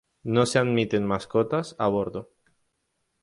[0.35, 2.31] No se admiten mascotas a bordo.